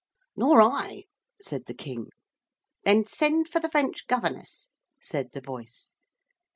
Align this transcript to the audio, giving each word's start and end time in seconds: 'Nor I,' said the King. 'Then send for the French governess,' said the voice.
'Nor 0.35 0.63
I,' 0.63 1.03
said 1.43 1.65
the 1.67 1.75
King. 1.75 2.07
'Then 2.85 3.05
send 3.05 3.47
for 3.47 3.59
the 3.59 3.69
French 3.69 4.07
governess,' 4.07 4.71
said 4.99 5.27
the 5.33 5.41
voice. 5.41 5.91